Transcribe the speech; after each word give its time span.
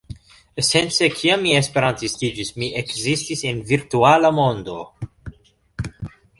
Esence 0.61 1.09
kiam 1.19 1.43
mi 1.47 1.53
esperantistiĝis 1.57 2.51
mi 2.63 2.71
ekzistis 2.81 3.47
en 3.53 3.63
virtuala 3.75 4.35
mondo 4.41 4.81